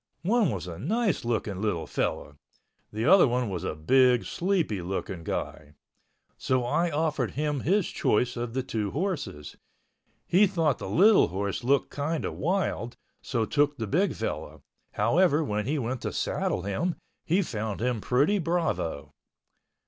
[0.23, 5.75] One was a nice looking little fellow—the other one was a big, sleepy looking guy.
[6.39, 9.57] So I offered him his choice of the two horses.
[10.25, 14.63] He thought the little horse looked kind of wild, so took the big fellow.
[14.93, 19.13] However, when he went to saddle him he found him pretty bravo.